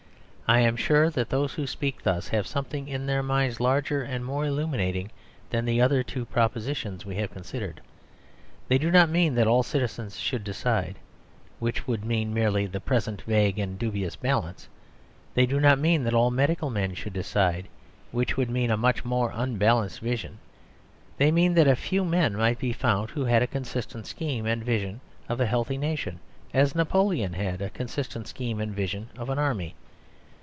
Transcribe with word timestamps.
I 0.47 0.59
am 0.59 0.75
sure 0.75 1.09
that 1.09 1.29
those 1.29 1.53
who 1.53 1.65
speak 1.65 2.03
thus 2.03 2.27
have 2.27 2.45
something 2.45 2.89
in 2.89 3.05
their 3.05 3.23
minds 3.23 3.61
larger 3.61 4.01
and 4.03 4.25
more 4.25 4.43
illuminating 4.45 5.09
than 5.49 5.63
the 5.63 5.79
other 5.81 6.03
two 6.03 6.25
propositions 6.25 7.05
we 7.05 7.15
have 7.15 7.31
considered. 7.31 7.79
They 8.67 8.77
do 8.77 8.91
not 8.91 9.07
mean 9.09 9.33
that 9.35 9.47
all 9.47 9.63
citizens 9.63 10.19
should 10.19 10.43
decide, 10.43 10.99
which 11.59 11.87
would 11.87 12.03
mean 12.03 12.33
merely 12.33 12.65
the 12.65 12.81
present 12.81 13.21
vague 13.21 13.59
and 13.59 13.79
dubious 13.79 14.17
balance. 14.17 14.67
They 15.35 15.45
do 15.45 15.57
not 15.61 15.79
mean 15.79 16.03
that 16.03 16.13
all 16.13 16.31
medical 16.31 16.69
men 16.69 16.95
should 16.95 17.13
decide, 17.13 17.69
which 18.11 18.35
would 18.35 18.49
mean 18.49 18.71
a 18.71 18.75
much 18.75 19.05
more 19.05 19.31
unbalanced 19.33 20.03
balance. 20.03 20.25
They 21.15 21.31
mean 21.31 21.53
that 21.53 21.69
a 21.69 21.77
few 21.77 22.03
men 22.03 22.35
might 22.35 22.59
be 22.59 22.73
found 22.73 23.11
who 23.11 23.23
had 23.23 23.41
a 23.41 23.47
consistent 23.47 24.05
scheme 24.05 24.45
and 24.45 24.61
vision 24.65 24.99
of 25.29 25.39
a 25.39 25.45
healthy 25.45 25.77
nation, 25.77 26.19
as 26.53 26.75
Napoleon 26.75 27.31
had 27.31 27.61
a 27.61 27.69
consistent 27.69 28.27
scheme 28.27 28.59
and 28.59 28.75
vision 28.75 29.07
of 29.17 29.29
an 29.29 29.39
army. 29.39 29.75